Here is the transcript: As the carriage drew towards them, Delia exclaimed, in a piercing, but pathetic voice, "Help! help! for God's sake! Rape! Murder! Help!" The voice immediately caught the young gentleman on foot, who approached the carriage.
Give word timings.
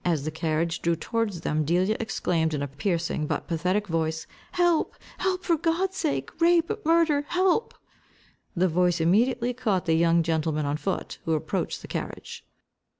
As 0.03 0.23
the 0.25 0.31
carriage 0.31 0.81
drew 0.81 0.95
towards 0.95 1.41
them, 1.41 1.63
Delia 1.63 1.95
exclaimed, 1.99 2.55
in 2.55 2.63
a 2.63 2.67
piercing, 2.67 3.27
but 3.27 3.45
pathetic 3.45 3.85
voice, 3.85 4.25
"Help! 4.53 4.95
help! 5.19 5.43
for 5.45 5.55
God's 5.55 5.95
sake! 5.95 6.31
Rape! 6.41 6.71
Murder! 6.83 7.25
Help!" 7.27 7.75
The 8.55 8.67
voice 8.67 8.99
immediately 8.99 9.53
caught 9.53 9.85
the 9.85 9.93
young 9.93 10.23
gentleman 10.23 10.65
on 10.65 10.77
foot, 10.77 11.19
who 11.25 11.33
approached 11.33 11.83
the 11.83 11.87
carriage. 11.87 12.43